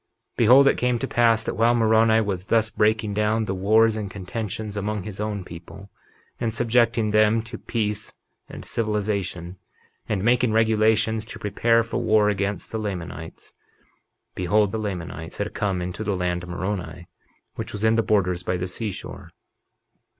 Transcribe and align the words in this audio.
51:22 0.31 0.37
Behold, 0.37 0.67
it 0.67 0.77
came 0.77 0.97
to 0.97 1.07
pass 1.07 1.43
that 1.43 1.53
while 1.53 1.75
Moroni 1.75 2.19
was 2.21 2.47
thus 2.47 2.71
breaking 2.71 3.13
down 3.13 3.45
the 3.45 3.53
wars 3.53 3.95
and 3.95 4.09
contentions 4.09 4.75
among 4.75 5.03
his 5.03 5.21
own 5.21 5.43
people, 5.45 5.91
and 6.39 6.51
subjecting 6.55 7.11
them 7.11 7.43
to 7.43 7.59
peace 7.59 8.15
and 8.49 8.65
civilization, 8.65 9.59
and 10.09 10.23
making 10.23 10.51
regulations 10.53 11.23
to 11.25 11.37
prepare 11.37 11.83
for 11.83 12.01
war 12.01 12.29
against 12.29 12.71
the 12.71 12.79
Lamanites, 12.79 13.53
behold, 14.33 14.71
the 14.71 14.79
Lamanites 14.79 15.37
had 15.37 15.53
come 15.53 15.83
into 15.83 16.03
the 16.03 16.17
land 16.17 16.41
of 16.41 16.49
Moroni, 16.49 17.07
which 17.53 17.71
was 17.71 17.85
in 17.85 17.93
the 17.95 18.01
borders 18.01 18.41
by 18.41 18.57
the 18.57 18.65
seashore. 18.65 19.29